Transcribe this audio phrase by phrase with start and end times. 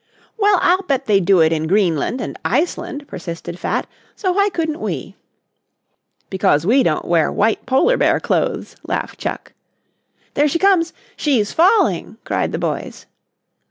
[0.35, 3.85] "Well, I'll bet they do it in Greenland and Iceland," persisted Fat,
[4.15, 5.15] "so why couldn't we?"
[6.31, 9.53] "Because we don't wear white Polar bear clothes," laughed Chuck.
[10.33, 13.05] "There she comes, she's falling!" cried the boys.